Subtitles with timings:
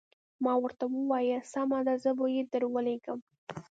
[0.43, 3.19] ما ورته وویل سمه ده زه به یې درولېږم.